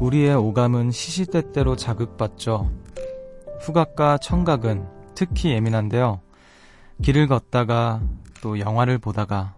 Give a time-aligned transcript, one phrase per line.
[0.00, 2.70] 우리의 오감은 시시때때로 자극받죠.
[3.60, 6.20] 후각과 청각은 특히 예민한데요.
[7.02, 8.00] 길을 걷다가
[8.42, 9.56] 또 영화를 보다가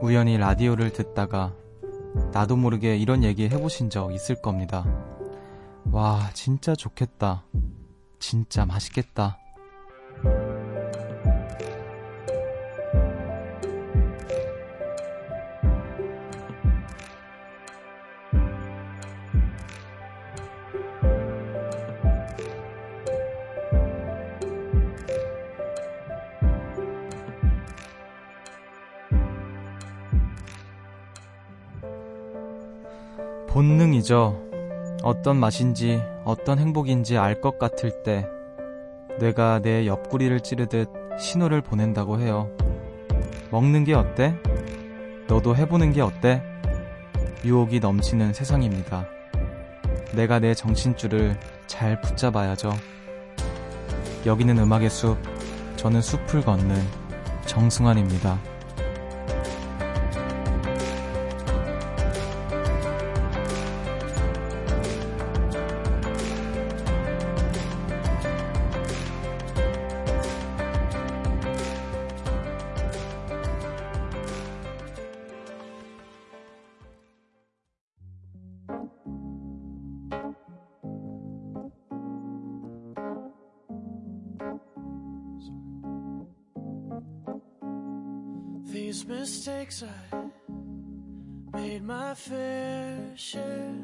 [0.00, 1.52] 우연히 라디오를 듣다가
[2.32, 4.86] 나도 모르게 이런 얘기 해보신 적 있을 겁니다.
[5.92, 7.44] 와, 진짜 좋겠다.
[8.18, 9.38] 진짜 맛있겠다.
[33.56, 34.38] 본능이죠.
[35.02, 38.26] 어떤 맛인지, 어떤 행복인지 알 것 같을 때,
[39.18, 42.50] 뇌가 내 옆구리를 찌르듯 신호를 보낸다고 해요.
[43.50, 44.34] 먹는 게 어때?
[45.26, 46.42] 너도 해보는 게 어때?
[47.46, 49.08] 유혹이 넘치는 세상입니다.
[50.14, 52.72] 내가 내 정신줄을 잘 붙잡아야죠.
[54.26, 55.16] 여기는 음악의 숲,
[55.76, 56.76] 저는 숲을 걷는
[57.46, 58.38] 정승환입니다.
[89.06, 90.26] Mistakes I
[91.56, 93.74] made my fair share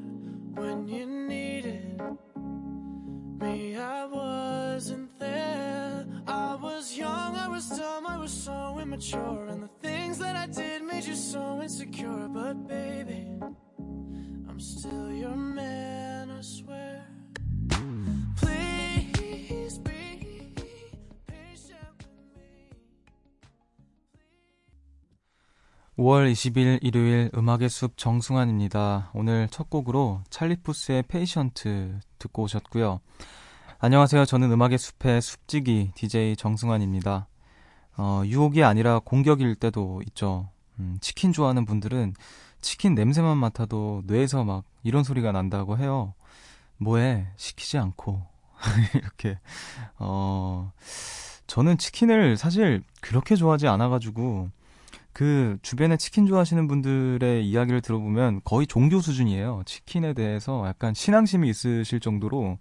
[0.55, 2.01] when you needed
[25.99, 29.11] 5월 20일 일요일 음악의 숲 정승환입니다.
[29.13, 33.01] 오늘 첫 곡으로 찰리푸스의 Patient 듣고 오셨고요.
[33.79, 34.25] 안녕하세요.
[34.25, 37.29] 저는 음악의 숲의 숲지기 DJ 정승환입니다.
[37.99, 40.49] 어, 유혹이 아니라 공격일 때도 있죠.
[40.79, 42.15] 음, 치킨 좋아하는 분들은
[42.63, 46.15] 치킨 냄새만 맡아도 뇌에서 막 이런 소리가 난다고 해요.
[46.79, 47.27] 뭐해?
[47.37, 48.27] 시키지 않고.
[48.95, 49.39] 이렇게.
[49.99, 50.73] 어,
[51.47, 54.49] 저는 치킨을 사실 그렇게 좋아하지 않아가지고,
[55.13, 59.63] 그 주변에 치킨 좋아하시는 분들의 이야기를 들어보면 거의 종교 수준이에요.
[59.67, 62.59] 치킨에 대해서 약간 신앙심이 있으실 정도로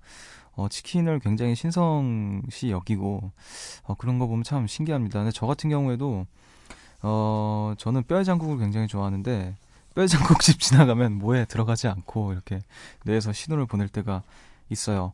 [0.55, 3.31] 어, 치킨을 굉장히 신성시 여기고
[3.83, 5.19] 어, 그런 거 보면 참 신기합니다.
[5.19, 6.25] 근데 저 같은 경우에도
[7.01, 9.55] 어, 저는 뼈해 장국을 굉장히 좋아하는데
[9.95, 12.59] 뼈해 장국집 지나가면 뭐에 들어가지 않고 이렇게
[13.05, 14.23] 뇌에서 신호를 보낼 때가
[14.69, 15.13] 있어요.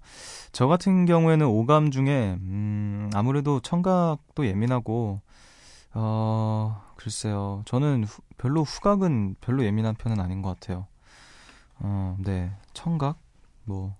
[0.52, 5.22] 저 같은 경우에는 오감 중에 음, 아무래도 청각도 예민하고
[5.94, 7.62] 어, 글쎄요.
[7.66, 10.88] 저는 후, 별로 후각은 별로 예민한 편은 아닌 것 같아요.
[11.80, 12.52] 어, 네.
[12.74, 13.18] 청각?
[13.64, 13.96] 뭐,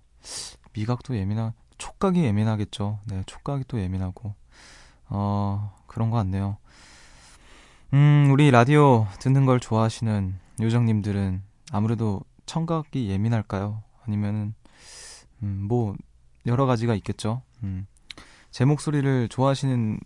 [0.72, 2.98] 미각도 예민한, 촉각이 예민하겠죠.
[3.06, 4.34] 네, 촉각이 또 예민하고.
[5.06, 6.58] 어, 그런 것 같네요.
[7.94, 11.42] 음, 우리 라디오 듣는 걸 좋아하시는 요정님들은
[11.72, 13.82] 아무래도 청각이 예민할까요?
[14.04, 14.54] 아니면은,
[15.42, 15.94] 음, 뭐,
[16.46, 17.42] 여러 가지가 있겠죠.
[17.62, 17.86] 음,
[18.50, 20.00] 제 목소리를 좋아하시는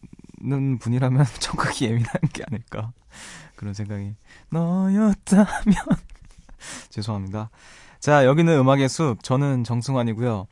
[0.78, 2.92] 분이라면 청각이 예민한 게 아닐까.
[3.56, 4.14] 그런 생각이.
[4.50, 5.76] 너였다면.
[6.90, 7.50] 죄송합니다.
[8.00, 9.22] 자, 여기는 음악의 숲.
[9.22, 10.46] 저는 정승환이고요.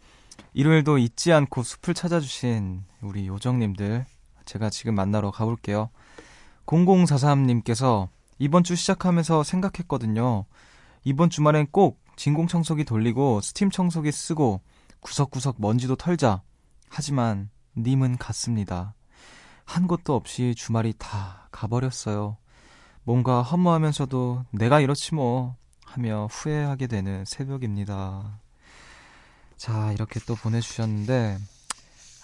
[0.53, 4.05] 일요일도 잊지 않고 숲을 찾아주신 우리 요정님들.
[4.45, 5.91] 제가 지금 만나러 가볼게요.
[6.67, 8.09] 0043님께서
[8.39, 10.45] 이번 주 시작하면서 생각했거든요.
[11.05, 14.61] 이번 주말엔 꼭 진공 청소기 돌리고 스팀 청소기 쓰고
[15.01, 16.43] 구석구석 먼지도 털자.
[16.89, 18.95] 하지만 님은 갔습니다.
[19.71, 22.37] 한 것도 없이 주말이 다 가버렸어요.
[23.05, 28.41] 뭔가 허무하면서도 내가 이렇지 뭐 하며 후회하게 되는 새벽입니다.
[29.57, 31.39] 자, 이렇게 또 보내주셨는데,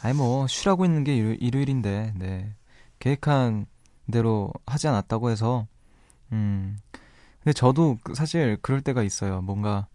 [0.02, 2.52] 아이 뭐, 쉬라고 있는 게 일요, 일요 일인데, 네.
[2.98, 3.66] 계획한
[4.10, 5.68] 대로 하지 않았다고 해서,
[6.32, 6.80] 음.
[7.44, 9.40] 근데 저도 사실 그럴 때가 있어요.
[9.40, 9.86] 뭔가,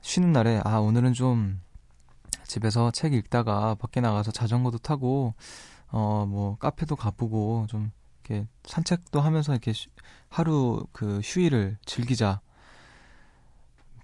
[0.00, 1.60] 쉬는 날에, 아, 오늘은 좀,
[2.44, 5.34] 집에서 책 읽다가 밖에 나가서 자전거도 타고,
[5.92, 7.92] 어, 뭐, 카페도 가보고, 좀,
[8.24, 9.88] 이렇게 산책도 하면서 이렇게 쉬,
[10.28, 12.40] 하루 그 휴일을 즐기자.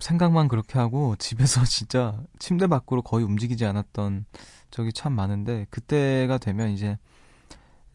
[0.00, 4.26] 생각만 그렇게 하고 집에서 진짜 침대 밖으로 거의 움직이지 않았던
[4.70, 6.98] 적이 참 많은데 그때가 되면 이제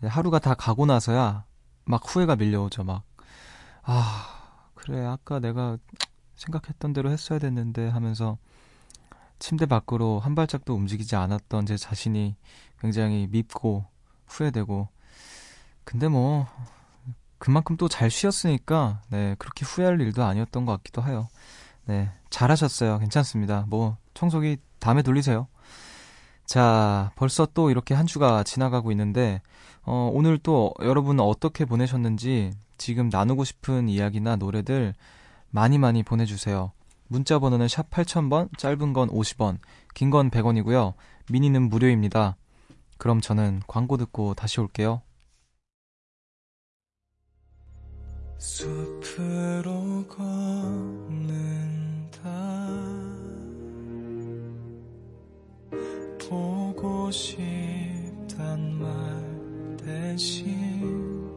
[0.01, 1.45] 하루가 다 가고 나서야
[1.85, 2.83] 막 후회가 밀려오죠.
[2.83, 3.03] 막
[3.83, 5.77] 아, 그래 아까 내가
[6.35, 8.37] 생각했던 대로 했어야 됐는데 하면서
[9.43, 12.37] 침대 밖으로 한 발짝도 움직이지 않았던 제 자신이
[12.79, 13.83] 굉장히 밉고
[14.25, 14.87] 후회되고
[15.83, 16.47] 근데 뭐
[17.39, 21.27] 그만큼 또 잘 쉬었으니까 네 그렇게 후회할 일도 아니었던 것 같기도 해요.
[21.83, 22.99] 네 잘하셨어요.
[22.99, 23.65] 괜찮습니다.
[23.67, 25.49] 뭐 청소기 다음에 돌리세요.
[26.45, 29.41] 자 벌써 또 이렇게 한 주가 지나가고 있는데
[29.81, 34.93] 어, 오늘 또 여러분 어떻게 보내셨는지 지금 나누고 싶은 이야기나 노래들
[35.49, 36.71] 많이 많이 보내주세요.
[37.13, 39.59] 문자 번호는 샵 8000번, 짧은 건 50원,
[39.93, 40.95] 긴 건 100원이고요.
[41.31, 42.37] 미니는 무료입니다.
[42.97, 45.03] 그럼 저는 광고 듣고 다시 올게요.
[48.39, 51.29] 숲으로 걷는다
[56.27, 61.31] 보고 싶단 말 대신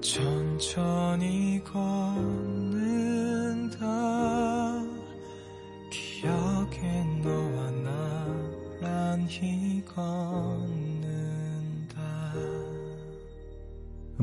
[0.00, 1.99] 천천히 걷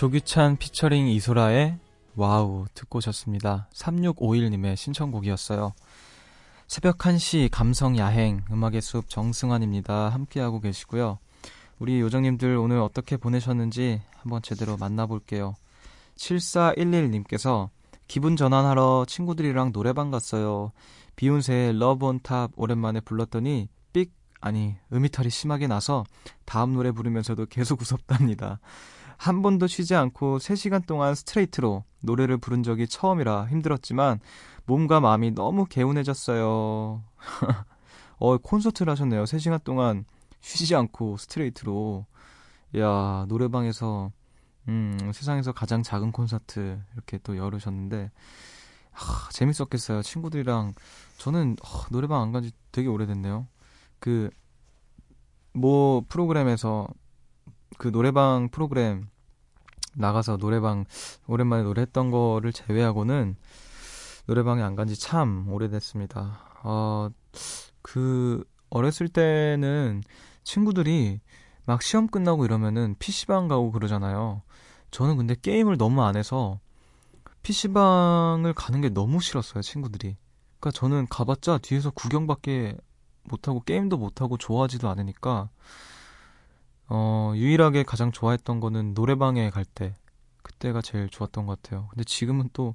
[0.00, 1.78] 조규찬 피처링 이소라의
[2.16, 3.68] Wow 듣고 오셨습니다.
[3.74, 5.74] 3651님의 신청곡이었어요.
[6.66, 10.08] 새벽 1시 감성 야행 음악의 숲 정승환입니다.
[10.08, 11.18] 함께하고 계시고요.
[11.78, 15.54] 우리 요정님들 오늘 어떻게 보내셨는지 한번 제대로 만나볼게요.
[16.16, 17.68] 7411님께서
[18.08, 20.72] 기분 전환하러 친구들이랑 노래방 갔어요.
[21.16, 26.04] 비욘세의 Love On Top 오랜만에 불렀더니 삑 아니 음이탈이 심하게 나서
[26.46, 28.60] 다음 노래 부르면서도 계속 웃었답니다.
[29.20, 34.18] 한 번도 쉬지 않고 3시간 동안 스트레이트로 노래를 부른 적이 처음이라 힘들었지만
[34.64, 37.02] 몸과 마음이 너무 개운해졌어요.
[38.18, 39.24] 어, 콘서트를 하셨네요.
[39.24, 40.06] 3시간 동안
[40.40, 42.06] 쉬지 않고 스트레이트로.
[42.78, 44.10] 야, 노래방에서
[44.68, 48.10] 음, 세상에서 가장 작은 콘서트 이렇게 또 열으셨는데
[48.92, 50.00] 하, 재밌었겠어요.
[50.00, 50.72] 친구들이랑
[51.18, 53.46] 저는 어, 노래방 안 간지 되게 오래됐네요.
[53.98, 54.30] 그
[55.52, 56.88] 뭐 프로그램에서
[57.80, 59.06] 그 노래방 프로그램
[59.94, 60.84] 나가서 노래방
[61.26, 63.36] 오랜만에 노래했던 거를 제외하고는
[64.26, 66.40] 노래방에 안 간 지 참 오래됐습니다.
[66.62, 67.08] 어,
[67.80, 70.02] 그 어렸을 때는
[70.44, 71.20] 친구들이
[71.64, 74.42] 막 시험 끝나고 이러면은 PC방 가고 그러잖아요.
[74.90, 76.60] 저는 근데 게임을 너무 안 해서
[77.42, 80.18] PC방을 가는 게 너무 싫었어요, 친구들이.
[80.60, 82.76] 그러니까 저는 가봤자 뒤에서 구경밖에
[83.22, 85.48] 못하고 게임도 못하고 좋아하지도 않으니까
[86.92, 89.94] 어, 유일하게 가장 좋아했던 거는 노래방에 갈 때.
[90.42, 91.86] 그때가 제일 좋았던 것 같아요.
[91.90, 92.74] 근데 지금은 또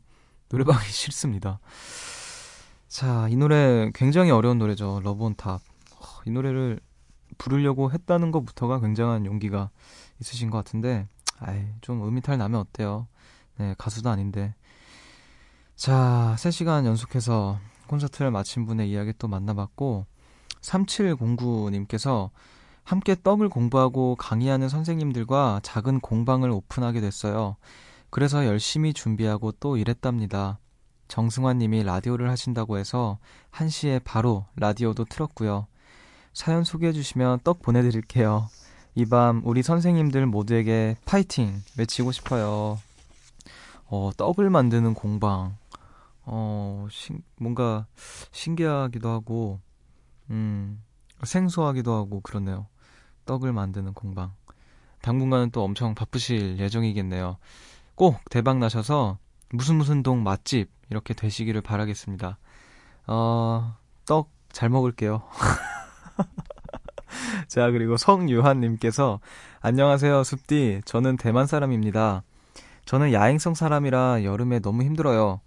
[0.50, 1.60] 노래방이 싫습니다.
[2.88, 5.02] 자, 이 노래 굉장히 어려운 노래죠.
[5.04, 5.60] Love On Top.
[6.26, 6.80] 이 노래를
[7.38, 9.70] 부르려고 했다는 것부터가 굉장한 용기가
[10.22, 11.08] 있으신 것 같은데,
[11.40, 13.08] 아이, 좀 음이탈 나면 어때요?
[13.58, 14.56] 네, 가수도 아닌데.
[15.76, 20.06] 자, 3시간 연속해서 콘서트를 마친 분의 이야기 또 만나봤고,
[20.62, 22.30] 3709님께서
[22.86, 27.58] 함께 떡을 공부하고 강의하는 선생님들과 작은 공방을 오픈하게 됐어요.
[28.12, 30.60] 그래서 열심히 준비하고 또 일했답니다.
[31.08, 33.18] 정승환 님이 라디오를 하신다고 해서
[33.52, 35.68] 1시에 바로 라디오도 틀었고요.
[36.34, 38.50] 사연 소개해 주시면 떡 보내드릴게요.
[38.96, 42.80] 이 밤 우리 선생님들 모두에게 파이팅 외치고 싶어요.
[43.88, 45.58] 어, 떡을 만드는 공방.
[46.24, 47.88] 어, 신, 뭔가
[48.32, 49.60] 신기하기도 하고,
[50.30, 50.82] 음,
[51.24, 52.68] 생소하기도 하고 그렇네요.
[53.26, 54.34] 떡을 만드는 공방.
[55.02, 57.38] 당분간은 또 엄청 바쁘실 예정이겠네요.
[57.96, 59.18] 꼭 대박 나셔서
[59.52, 62.38] 무슨 무슨 동 맛집 이렇게 되시기를 바라겠습니다.
[63.08, 65.22] 어, 떡 잘 먹을게요.
[67.50, 69.20] 자, 그리고 성유한님께서
[69.60, 70.84] 안녕하세요, 숲디.
[70.86, 72.24] 저는 대만 사람입니다.
[72.86, 75.42] 저는 야행성 사람이라 여름에 너무 힘들어요.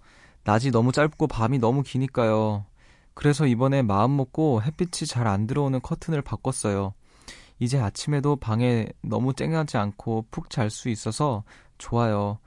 [0.45, 2.67] 낮이 너무 짧고 밤이 너무 기니까요.
[3.15, 6.93] 그래서 이번에 마음 먹고 햇빛이 잘 안 들어오는 커튼을 바꿨어요.
[7.59, 11.45] 이제 아침에도 방에 너무 쨍하지 않고 푹 잘 수 있어서
[11.79, 12.39] 좋아요.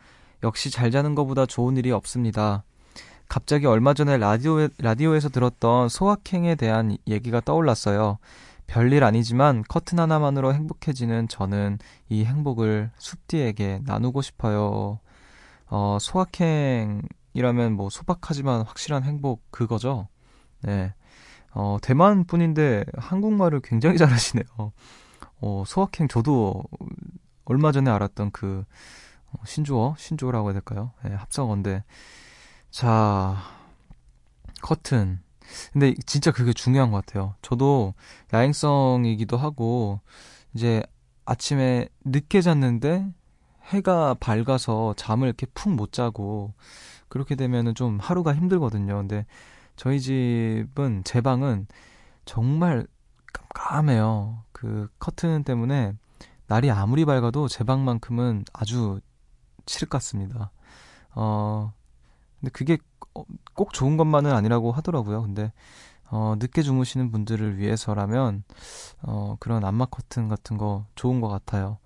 [0.44, 2.63] 역시 잘 자는 것보다 좋은 일이 없습니다.
[3.27, 8.18] 갑자기 얼마 전에 라디오에, 라디오에서 들었던 소확행에 대한 얘기가 떠올랐어요.
[8.68, 11.77] 별일 아니지만 커튼 하나만으로 행복해지는 저는
[12.10, 15.00] 이 행복을 숲디에게 나누고 싶어요.
[15.68, 20.08] 어, 소확행이라면 뭐 소박하지만 확실한 행복 그거죠.
[20.62, 20.94] 네.
[21.53, 24.46] 어, 대만 분인데 한국말을 굉장히 잘하시네요.
[25.42, 26.64] 어, 소확행 저도
[27.46, 28.64] 얼마 전에 알았던 그
[29.32, 30.92] 어, 신조어, 신조어라고 해야 될까요?
[31.04, 31.84] 네, 합성어인데
[32.70, 33.38] 자
[34.62, 35.20] 커튼.
[35.74, 37.36] 근데 진짜 그게 중요한 것 같아요.
[37.42, 37.94] 저도
[38.34, 40.00] 야행성이기도 하고
[40.54, 40.84] 이제
[41.26, 43.08] 아침에 늦게 잤는데
[43.66, 46.54] 해가 밝아서 잠을 이렇게 푹 못 자고
[47.10, 48.96] 그렇게 되면은 좀 하루가 힘들거든요.
[48.98, 49.26] 근데
[49.76, 51.68] 저희 집은 제 방은
[52.26, 52.88] 정말
[53.34, 54.44] 깜깜해요.
[54.62, 55.94] 그 커튼 때문에
[56.46, 59.01] 날이 아무리 밝아도 제 방만큼은 아주
[59.65, 60.51] 칠흑 같습니다.
[61.15, 61.74] 어,
[62.39, 62.77] 근데 그게
[63.15, 63.24] 어,
[63.56, 65.24] 꼭 좋은 것만은 아니라고 하더라고요.
[65.24, 65.51] 근데
[66.12, 68.44] 어, 늦게 주무시는 분들을 위해서라면
[69.01, 71.80] 어, 그런 안마 커튼 같은 거 좋은 것 같아요.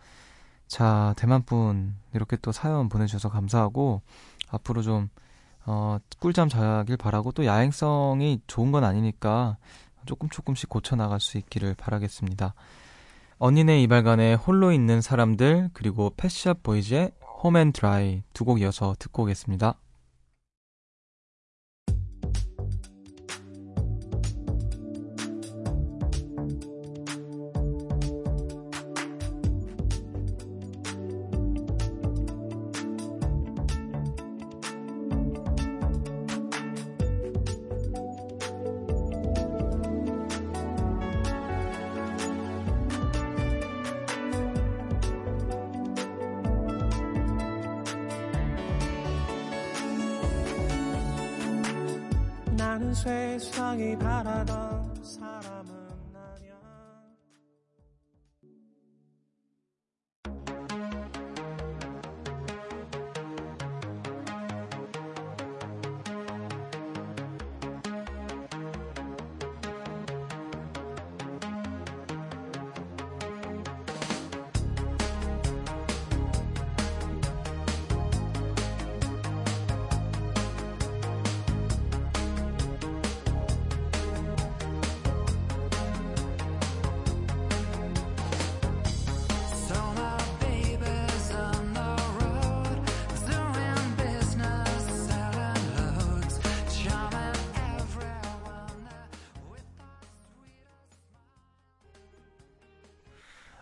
[0.68, 4.02] 자, 대만분 이렇게 또 사연 보내주셔서 감사하고
[4.50, 5.10] 앞으로 좀
[5.66, 9.56] 어, 꿀잠 자길 바라고 또 야행성이 좋은 건 아니니까
[10.06, 12.54] 조금 조금씩 고쳐 나갈 수 있기를 바라겠습니다.
[13.38, 17.12] 언니네 이발관에 홀로 있는 사람들 그리고 패시업 보이즈의
[17.44, 19.76] 홈앤드라이 두 곡 이어서 듣고 오겠습니다.
[52.96, 54.65] 세상이 바라던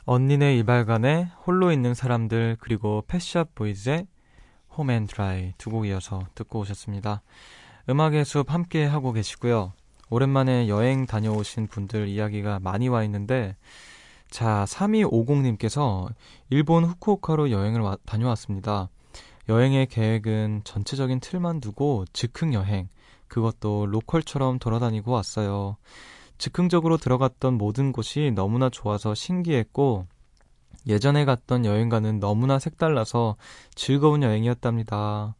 [0.06, 4.08] 언니네 이발관에 홀로 있는 사람들 그리고 Pet Shop Boys의
[4.78, 7.22] Home and Dry 두 곡 이어서 듣고 오셨습니다.
[7.90, 9.74] 음악의 숲 함께 하고 계시고요.
[10.10, 13.56] 오랜만에 여행 다녀오신 분들 이야기가 많이 와 있는데
[14.30, 16.10] 자 3250님께서
[16.50, 18.90] 일본 후쿠오카로 여행을 와- 다녀왔습니다.
[19.50, 22.90] 여행의 계획은 전체적인 틀만 두고 즉흥 여행
[23.28, 25.78] 그것도 로컬처럼 돌아다니고 왔어요.
[26.38, 30.08] 즉흥적으로 들어갔던 모든 곳이 너무나 좋아서 신기했고
[30.88, 33.38] 예전에 갔던 여행과는 너무나 색달라서
[33.76, 35.36] 즐거운 여행이었답니다.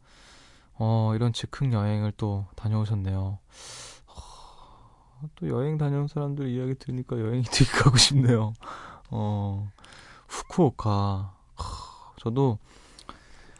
[0.76, 3.38] 어, 이런 즉흥 여행을 또 다녀오셨네요.
[4.06, 8.54] 어, 또 여행 다녀온 사람들 이야기 들으니까 여행이 되게 가고 싶네요.
[9.10, 9.70] 어,
[10.28, 11.34] 후쿠오카.
[11.54, 12.58] 하, 저도,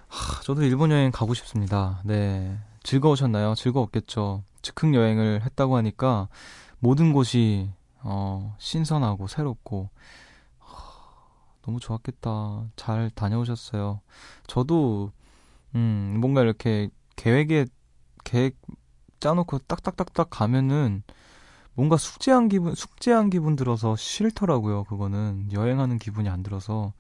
[0.09, 2.01] 하, 저도 일본 여행 가고 싶습니다.
[2.05, 2.59] 네.
[2.83, 3.55] 즐거우셨나요?
[3.55, 4.43] 즐거웠겠죠.
[4.63, 6.29] 즉흥 여행을 했다고 하니까
[6.79, 9.91] 모든 곳이 어, 신선하고 새롭고
[10.59, 10.83] 하,
[11.63, 12.67] 너무 좋았겠다.
[12.77, 14.01] 잘 다녀오셨어요.
[14.47, 15.11] 저도
[15.75, 17.67] 음, 뭔가 이렇게 계획에
[18.25, 18.57] 계획
[19.21, 21.03] 짜놓고 딱딱딱딱 가면은
[21.75, 24.85] 뭔가 숙제한 기분 숙제한 기분 들어서 싫더라고요.
[24.85, 26.93] 그거는 여행하는 기분이 안 들어서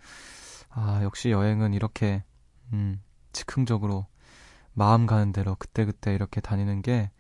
[0.71, 2.25] 아 역시 여행은 이렇게
[2.73, 3.01] 음,
[3.33, 4.07] 즉흥적으로
[4.73, 7.11] 마음 가는 대로 그때그때 이렇게 다니는 게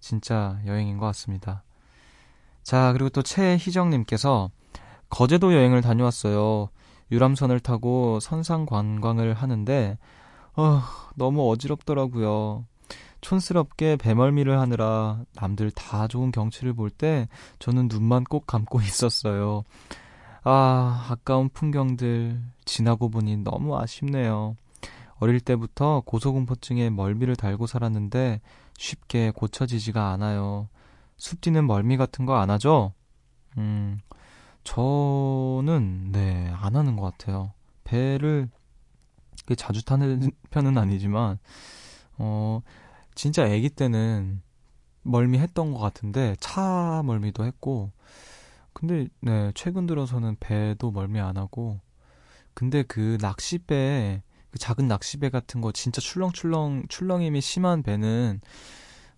[0.00, 1.62] 진짜 여행인 것 같습니다.
[2.62, 4.50] 자, 그리고 또 최희정님께서
[5.08, 6.68] 거제도 여행을 다녀왔어요.
[7.10, 9.98] 유람선을 타고 선상 관광을 하는데,
[10.56, 10.80] 어,
[11.16, 12.64] 너무 어지럽더라고요.
[13.20, 17.28] 촌스럽게 배멀미를 하느라 남들 다 좋은 경치를 볼 때
[17.60, 19.62] 저는 눈만 꼭 감고 있었어요.
[20.44, 24.56] 아, 아까운 풍경들 지나고 보니 너무 아쉽네요.
[25.20, 28.40] 어릴 때부터 고소공포증에 멀미를 달고 살았는데
[28.76, 30.68] 쉽게 고쳐지지가 않아요.
[31.22, 32.92] 숲지는 멀미 같은 거 안 하죠?
[33.58, 34.00] 음,
[34.64, 37.52] 저는, 네, 안 하는 것 같아요.
[37.84, 38.48] 배를
[39.56, 41.38] 자주 타는 편은 아니지만,
[42.18, 42.60] 어,
[43.14, 44.42] 진짜 아기 때는
[45.02, 47.90] 멀미 했던 것 같은데 차 멀미도 했고
[48.72, 51.80] 근데 네 최근 들어서는 배도 멀미 안 하고
[52.54, 58.40] 근데 그 낚시배 그 작은 낚시배 같은 거 진짜 출렁출렁 출렁임이 심한 배는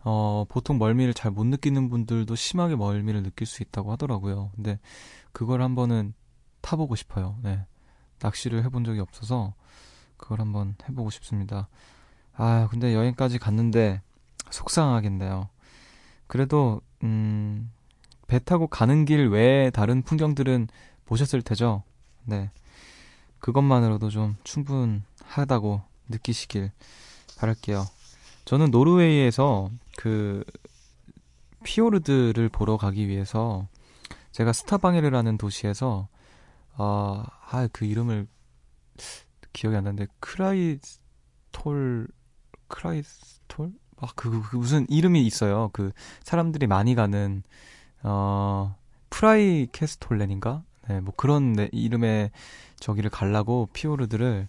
[0.05, 4.51] 어 보통 멀미를 잘 못 느끼는 분들도 심하게 멀미를 느낄 수 있다고 하더라고요.
[4.55, 4.79] 근데
[5.33, 6.15] 그걸 한번은
[6.61, 7.37] 타보고 싶어요.
[7.43, 7.67] 네
[8.21, 9.55] 낚시를 해본 적이 없어서
[10.17, 11.69] 그걸 한번 해보고 싶습니다.
[12.35, 14.01] 아 근데 여행까지 갔는데
[14.51, 15.49] 속상하겠네요.
[16.27, 17.71] 그래도 음,
[18.27, 20.69] 배 타고 가는 길 외에 다른 풍경들은
[21.05, 21.83] 보셨을 테죠.
[22.25, 22.51] 네.
[23.41, 26.71] 그것만으로도 좀 충분하다고 느끼시길
[27.39, 27.87] 바랄게요.
[28.45, 30.45] 저는 노르웨이에서 그
[31.65, 33.67] 피오르드를 보러 가기 위해서
[34.33, 36.09] 제가 스타방에르라는 도시에서
[36.77, 38.27] 어, 아, 그 이름을
[39.53, 42.09] 기억이 안 나는데 크라이톨
[42.69, 45.71] 크라이스톨 아, 그, 그 무슨 이름이 있어요.
[45.73, 45.93] 그
[46.25, 47.43] 사람들이 많이 가는
[48.03, 48.77] 어
[49.09, 50.65] 프라이 캐스톨렌인가?
[50.89, 52.31] 네, 뭐 그런 네, 이름의
[52.81, 54.49] 저기를 갈라고 피오르드를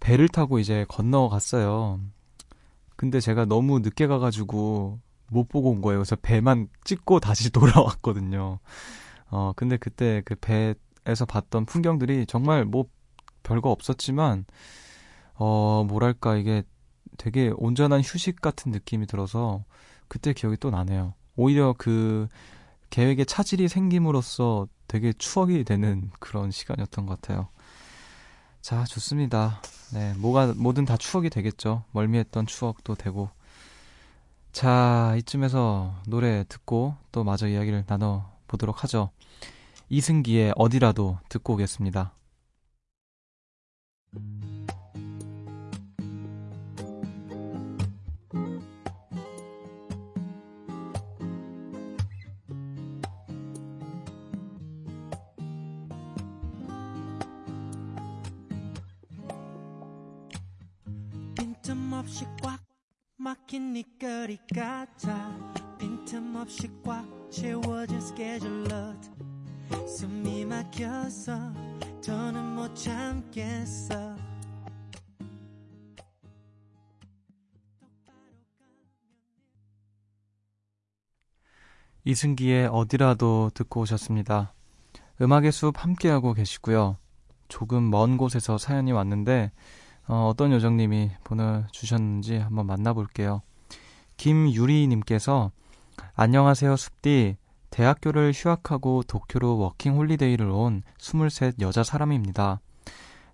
[0.00, 2.00] 배를 타고 이제 건너갔어요.
[3.02, 5.98] 근데 제가 너무 늦게 가가지고 못 보고 온 거예요.
[5.98, 8.60] 그래서 배만 찍고 다시 돌아왔거든요.
[9.28, 12.84] 어, 근데 그때 그 배에서 봤던 풍경들이 정말 뭐
[13.42, 14.44] 별거 없었지만,
[15.34, 16.62] 어, 뭐랄까, 이게
[17.18, 19.64] 되게 온전한 휴식 같은 느낌이 들어서
[20.06, 21.14] 그때 기억이 또 나네요.
[21.34, 22.28] 오히려 그
[22.90, 27.48] 계획에 차질이 생김으로써 되게 추억이 되는 그런 시간이었던 것 같아요.
[28.60, 29.60] 자, 좋습니다.
[29.92, 31.84] 네, 뭐가, 뭐든 다 추억이 되겠죠.
[31.92, 33.28] 멀미했던 추억도 되고.
[34.52, 39.10] 자, 이쯤에서 노래 듣고 또 마저 이야기를 나눠 보도록 하죠.
[39.90, 42.12] 이승기의 어디라도 듣고 오겠습니다.
[61.72, 62.60] 빈틈없이 꽉
[63.16, 65.34] 막힌 네 거리 같아
[65.78, 68.94] 빈틈없이 꽉 채워진 스케줄러
[69.88, 71.54] 숨이 막혀서
[72.04, 74.16] 더는 못 참겠어
[82.04, 84.52] 이승기의 어디라도 듣고 오셨습니다.
[85.22, 86.98] 음악의 숲 함께하고 계시고요.
[87.48, 89.52] 조금 먼 곳에서 사연이 왔는데
[90.08, 93.42] 어, 어떤 요정님이 보내주셨는지 한번 만나볼게요.
[94.16, 95.50] 김유리님께서
[96.14, 97.36] 안녕하세요 숲디
[97.70, 102.60] 대학교를 휴학하고 도쿄로 워킹 홀리데이를 온 23 여자 사람입니다.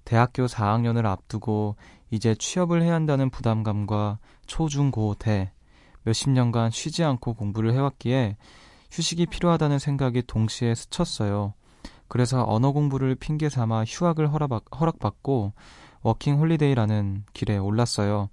[0.04, 1.76] 대학교 4학년을 앞두고
[2.10, 5.52] 이제 취업을 해야 한다는 부담감과 초중고 대
[6.04, 8.36] 몇십 년간 쉬지 않고 공부를 해왔기에
[8.90, 11.54] 휴식이 필요하다는 생각이 동시에 스쳤어요.
[12.06, 15.52] 그래서 언어 공부를 핑계 삼아 휴학을 허락받고
[16.02, 18.28] 워킹 홀리데이라는 길에 올랐어요.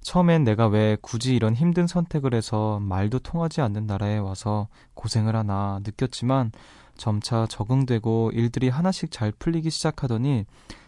[0.00, 5.80] 처음엔 내가 왜 굳이 이런 힘든 선택을 해서 말도 통하지 않는 나라에 와서 고생을 하나
[5.82, 6.52] 느꼈지만
[6.96, 10.44] 점차 적응되고 일들이 하나씩 잘 풀리기 시작하더니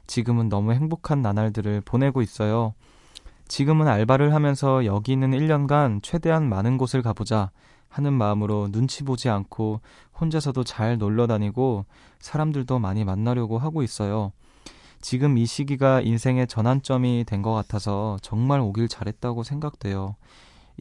[0.07, 2.75] 지금은 너무 행복한 나날들을 보내고 있어요.
[3.49, 7.51] 지금은 알바를 하면서 여기 있는 1년간 최대한 많은 곳을 가보자
[7.89, 9.81] 하는 마음으로 눈치 보지 않고
[10.21, 11.87] 혼자서도 잘 놀러 다니고
[12.19, 14.33] 사람들도 많이 만나려고 하고 있어요.
[15.01, 20.17] 지금 이 시기가 인생의 전환점이 된 것 같아서 정말 오길 잘했다고 생각돼요.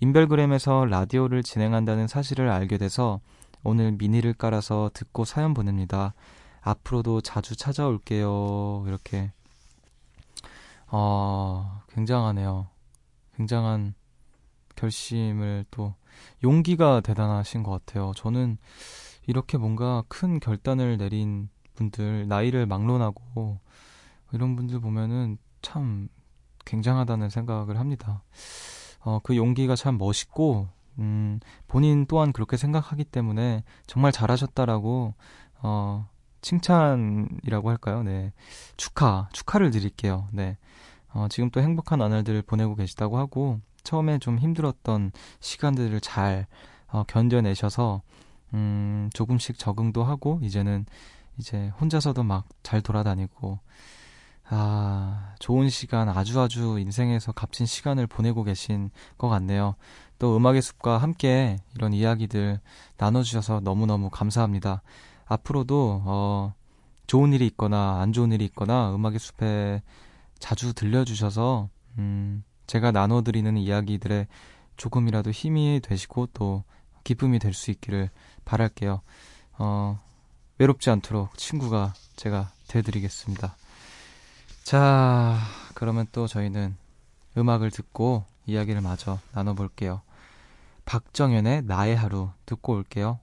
[0.02, 3.20] 인별그램에서 라디오를 진행한다는 사실을 알게 돼서
[3.64, 6.14] 오늘 미니를 깔아서 듣고 사연 보냅니다.
[6.62, 8.86] 앞으로도 자주 찾아올게요.
[8.88, 9.32] 이렇게.
[10.88, 12.68] 어, 굉장하네요.
[13.38, 13.94] 굉장한
[14.76, 15.94] 결심을 또,
[16.44, 18.12] 용기가 대단하신 것 같아요.
[18.16, 18.58] 저는
[19.28, 23.60] 이렇게 뭔가 큰 결단을 내린 분들, 나이를 막론하고,
[24.36, 26.10] 이런 분들 보면은 참
[26.66, 28.22] 굉장하다는 생각을 합니다.
[29.00, 30.68] 어, 그 용기가 참 멋있고,
[31.00, 35.14] 음, 본인 또한 그렇게 생각하기 때문에 정말 잘하셨다라고,
[35.62, 36.10] 어,
[36.42, 38.04] 칭찬이라고 할까요?
[38.04, 38.34] 네.
[38.78, 40.28] 축하, 축하를 드릴게요.
[40.32, 40.58] 네.
[41.14, 46.46] 어, 지금 또 행복한 나날들을 보내고 계시다고 하고, 처음에 좀 힘들었던 시간들을 잘,
[46.88, 48.02] 어, 견뎌내셔서,
[48.54, 50.86] 음, 조금씩 적응도 하고, 이제는
[51.38, 53.60] 이제 혼자서도 막 잘 돌아다니고,
[54.48, 59.76] 아, 좋은 시간, 아주 아주 인생에서 값진 시간을 보내고 계신 것 같네요.
[60.20, 62.60] 또 음악의 숲과 함께 이런 이야기들
[62.98, 64.82] 나눠주셔서 너무너무 감사합니다.
[65.26, 66.54] 앞으로도, 어,
[67.08, 69.82] 좋은 일이 있거나 안 좋은 일이 있거나 음악의 숲에
[70.40, 74.28] 자주 들려주셔서, 음, 제가 나눠드리는 이야기들에
[74.78, 76.64] 조금이라도 힘이 되시고 또
[77.04, 78.10] 기쁨이 될 수 있기를
[78.46, 79.02] 바랄게요.
[79.58, 80.00] 어,
[80.60, 83.56] 외롭지 않도록 친구가 제가 되드리겠습니다.
[84.66, 85.38] 자,
[85.76, 86.76] 그러면 또 저희는
[87.38, 90.02] 음악을 듣고 이야기를 마저 나눠볼게요.
[90.86, 93.20] 박정현의 나의 하루 듣고 올게요.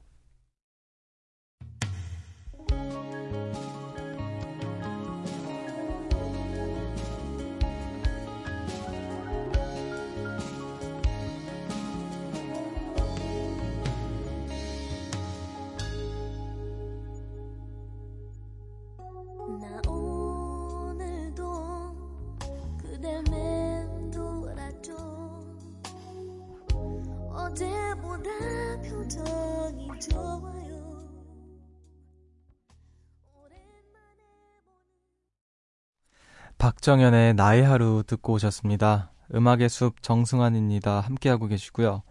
[36.62, 39.10] 박정현의 나의 하루 듣고 오셨습니다.
[39.34, 41.00] 음악의 숲 정승환입니다.
[41.00, 42.04] 함께하고 계시고요.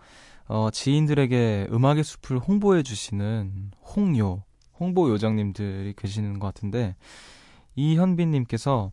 [0.49, 4.43] 어, 지인들에게 음악의 숲을 홍보해 주시는 홍요,
[4.77, 6.97] 홍보 요정님들이 계시는 것 같은데,
[7.75, 8.91] 이현빈님께서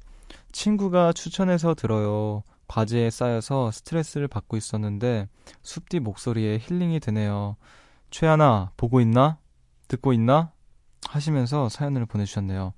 [0.53, 2.45] 친구가 추천해서 들어요.
[2.69, 5.27] 과제에 쌓여서 스트레스를 받고 있었는데,
[5.65, 7.57] 숲디 목소리에 힐링이 되네요.
[8.13, 9.39] 최하나, 보고 있나?
[9.89, 10.53] 듣고 있나?
[11.09, 12.75] 하시면서 사연을 보내주셨네요.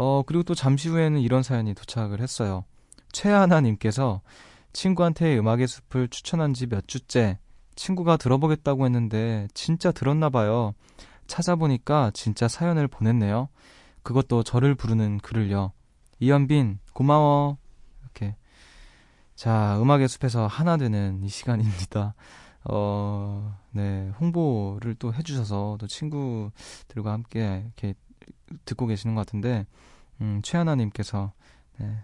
[0.00, 2.64] 어, 그리고 또 잠시 후에는 이런 사연이 도착을 했어요.
[3.10, 4.20] 최하나님께서
[4.72, 7.40] 친구한테 음악의 숲을 추천한 지 몇 주째
[7.74, 10.72] 친구가 들어보겠다고 했는데 진짜 들었나 봐요.
[11.26, 13.48] 찾아보니까 진짜 사연을 보냈네요.
[14.04, 15.72] 그것도 저를 부르는 글을요.
[16.20, 17.58] 이현빈 고마워.
[18.02, 18.36] 이렇게
[19.34, 22.14] 자 음악의 숲에서 하나 되는 이 시간입니다.
[22.70, 27.94] 어, 네 홍보를 또 해주셔서 또 친구들과 함께 이렇게
[28.64, 29.66] 듣고 계시는 것 같은데,
[30.20, 31.32] 음, 최하나님께서,
[31.78, 31.98] 네,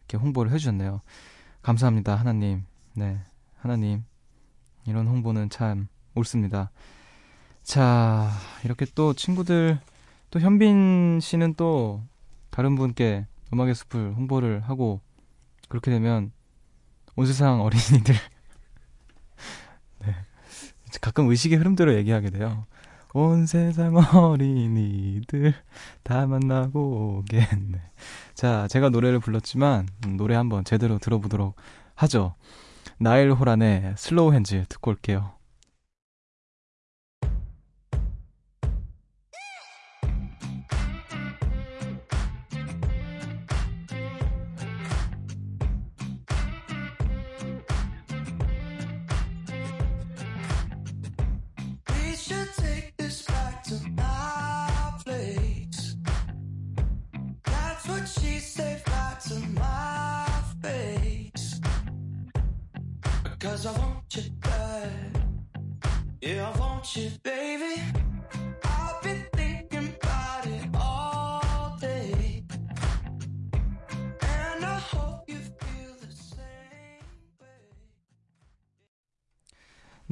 [0.00, 1.00] 이렇게 홍보를 해주셨네요.
[1.62, 2.64] 감사합니다, 하나님.
[2.94, 3.20] 네,
[3.56, 4.04] 하나님.
[4.86, 6.70] 이런 홍보는 참 옳습니다.
[7.62, 8.30] 자,
[8.64, 9.78] 이렇게 또 친구들,
[10.30, 12.02] 또 현빈 씨는 또
[12.50, 15.00] 다른 분께 음악의 숲을 홍보를 하고,
[15.68, 16.32] 그렇게 되면
[17.16, 18.14] 온 세상 어린이들,
[20.00, 20.16] 네.
[21.00, 22.66] 가끔 의식의 흐름대로 얘기하게 돼요.
[23.12, 25.54] 온 세상 어린이들
[26.02, 27.80] 다 만나고 오겠네.
[28.34, 31.56] 자, 제가 노래를 불렀지만 음, 노래 한번 제대로 들어보도록
[31.96, 32.34] 하죠.
[32.98, 35.32] 나일 호란의 Slow Hands 듣고 올게요.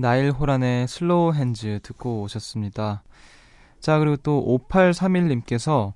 [0.01, 3.03] 나일 호란의 Slow Hands 듣고 오셨습니다.
[3.81, 5.93] 자, 그리고 또 5831님께서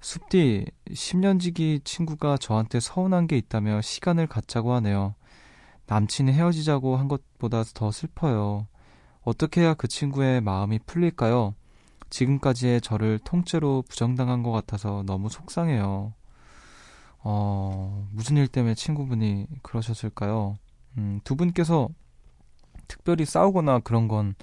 [0.00, 5.14] 숲디 10년지기 친구가 저한테 서운한 게 있다며 시간을 갖자고 하네요.
[5.86, 8.66] 남친이 헤어지자고 한 것보다 더 슬퍼요.
[9.22, 11.54] 어떻게 해야 그 친구의 마음이 풀릴까요?
[12.10, 16.12] 지금까지의 저를 통째로 부정당한 것 같아서 너무 속상해요.
[17.20, 20.58] 어, 무슨 일 때문에 친구분이 그러셨을까요?
[20.98, 21.88] 음, 두 분께서
[22.88, 24.34] 특별히 싸우거나 그런 건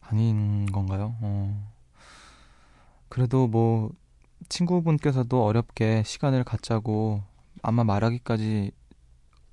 [0.00, 1.16] 아닌 건가요?
[1.20, 1.72] 어.
[3.08, 3.90] 그래도 뭐,
[4.48, 7.22] 친구분께서도 어렵게 시간을 갖자고
[7.62, 8.72] 아마 말하기까지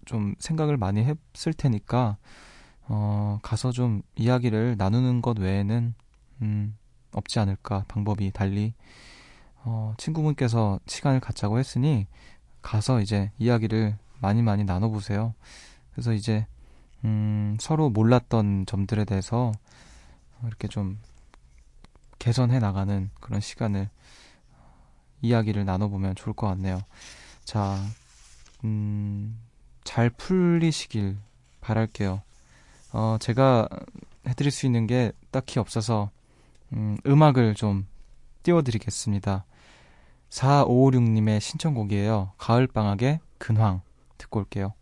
[0.06, 2.18] 좀 생각을 많이 했을 테니까
[2.88, 5.94] 어, 가서 좀 이야기를 나누는 것 외에는
[6.42, 6.78] 음,
[7.12, 8.74] 없지 않을까 방법이 달리
[9.64, 12.08] 어, 친구분께서 시간을 갖자고 했으니
[12.62, 15.34] 가서 이제 이야기를 많이 많이 나눠보세요.
[15.92, 16.48] 그래서 이제
[17.06, 19.52] 음, 서로 몰랐던 점들에 대해서
[20.46, 21.00] 이렇게 좀
[22.20, 23.90] 개선해 나가는 그런 시간을
[25.22, 26.82] 이야기를 나눠보면 좋을 것 같네요.
[27.44, 27.78] 자,
[28.64, 29.40] 음,
[29.84, 31.18] 잘 풀리시길
[31.62, 32.22] 바랄게요.
[32.94, 33.68] 어, 제가
[34.28, 36.10] 해드릴 수 있는 게 딱히 없어서,
[36.74, 37.88] 음, 음악을 좀
[38.44, 39.46] 띄워드리겠습니다.
[40.30, 42.34] 4556님의 신청곡이에요.
[42.38, 43.82] 가을방학의 근황.
[44.18, 44.74] 듣고 올게요.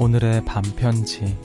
[0.00, 1.36] 오늘의 반편지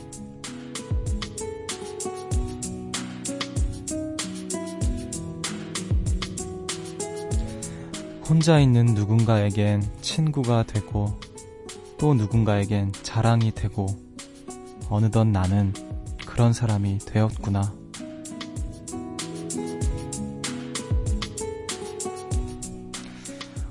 [8.30, 11.20] 혼자 있는 누군가에겐 친구가 되고
[11.98, 13.88] 또 누군가에겐 자랑이 되고
[14.88, 15.74] 어느덧 나는
[16.28, 17.74] 그런 사람이 되었구나.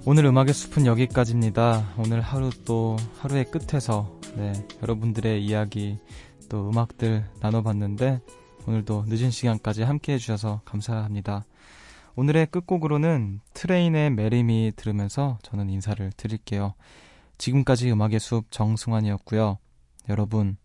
[0.04, 1.94] 오늘 음악의 숲은 여기까지입니다.
[1.98, 5.98] 오늘 하루 또 하루의 끝에서 네, 여러분들의 이야기
[6.48, 8.20] 또 음악들 나눠봤는데
[8.66, 11.44] 오늘도 늦은 시간까지 함께 해주셔서 감사합니다.
[12.14, 16.74] 오늘의 끝곡으로는 트레인의 Marry Me 들으면서 저는 인사를 드릴게요.
[17.38, 19.58] 지금까지 음악의 숲 정승환이었고요.
[20.08, 20.56] 여러분,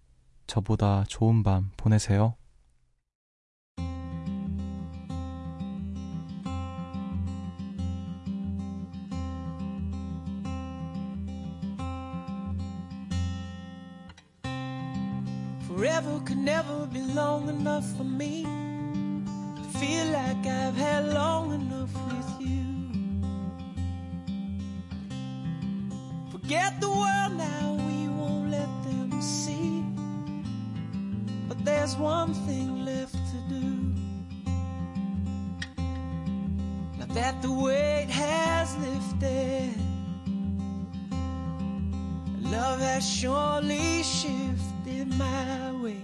[0.46, 2.36] 저보다 좋은 밤 보내세요.
[15.98, 21.92] Forever could never be long enough for me to feel like I've had long enough
[22.06, 22.66] with you.
[26.30, 29.84] Forget the world now, we won't let them see.
[31.48, 33.66] But there's one thing left to do.
[37.00, 39.74] Now that the weight has lifted,
[42.52, 45.97] love has surely shifted my way.